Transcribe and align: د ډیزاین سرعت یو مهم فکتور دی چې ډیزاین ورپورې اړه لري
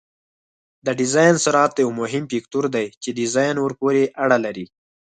د 0.85 0.87
ډیزاین 0.99 1.35
سرعت 1.45 1.73
یو 1.83 1.89
مهم 2.01 2.23
فکتور 2.31 2.65
دی 2.75 2.85
چې 3.03 3.09
ډیزاین 3.19 3.55
ورپورې 3.59 4.03
اړه 4.23 4.37
لري 4.45 4.65